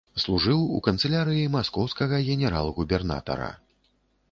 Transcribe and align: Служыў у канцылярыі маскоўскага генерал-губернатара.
Служыў 0.21 0.61
у 0.77 0.79
канцылярыі 0.87 1.51
маскоўскага 1.57 2.23
генерал-губернатара. 2.31 3.51